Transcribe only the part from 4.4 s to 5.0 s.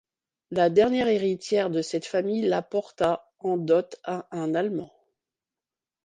Allemand.